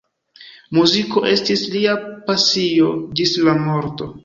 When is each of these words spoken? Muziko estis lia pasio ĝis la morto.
Muziko 0.77 1.23
estis 1.33 1.65
lia 1.75 1.93
pasio 2.31 2.91
ĝis 3.21 3.37
la 3.49 3.57
morto. 3.71 4.13